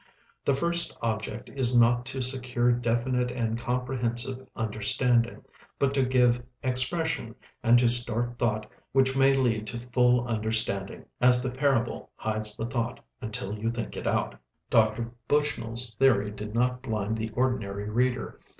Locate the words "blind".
16.81-17.15